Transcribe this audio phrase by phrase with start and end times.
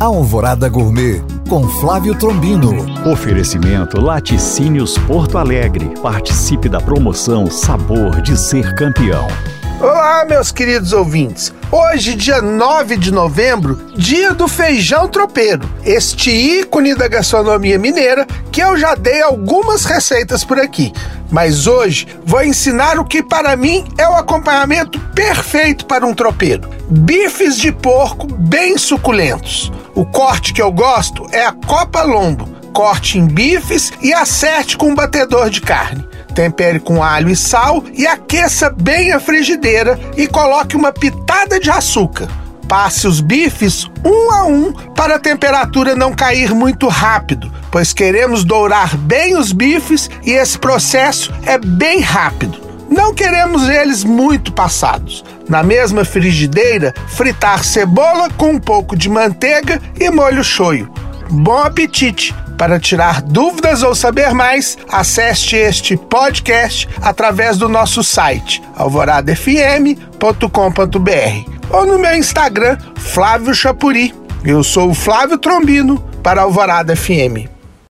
[0.00, 2.74] Alvorada Gourmet com Flávio Trombino.
[3.06, 5.92] Oferecimento Laticínios Porto Alegre.
[6.00, 9.28] Participe da promoção Sabor de Ser Campeão.
[9.78, 11.52] Olá, meus queridos ouvintes.
[11.70, 15.68] Hoje, dia 9 de novembro, dia do feijão tropeiro.
[15.84, 20.94] Este ícone da gastronomia mineira que eu já dei algumas receitas por aqui.
[21.30, 26.68] Mas hoje vou ensinar o que para mim é o acompanhamento perfeito para um tropeiro:
[26.88, 29.72] bifes de porco bem suculentos.
[29.94, 32.48] O corte que eu gosto é a copa lombo.
[32.72, 36.08] Corte em bifes e acerte com um batedor de carne.
[36.34, 41.70] Tempere com alho e sal e aqueça bem a frigideira e coloque uma pitada de
[41.70, 42.28] açúcar.
[42.70, 48.44] Passe os bifes um a um para a temperatura não cair muito rápido, pois queremos
[48.44, 52.60] dourar bem os bifes e esse processo é bem rápido.
[52.88, 55.24] Não queremos eles muito passados.
[55.48, 60.88] Na mesma frigideira, fritar cebola com um pouco de manteiga e molho shoyu.
[61.28, 62.32] Bom apetite!
[62.56, 71.86] Para tirar dúvidas ou saber mais, acesse este podcast através do nosso site alvoradafm.com.br ou
[71.86, 74.14] no meu Instagram, Flávio Chapuri.
[74.44, 77.59] Eu sou o Flávio Trombino para Alvorada FM.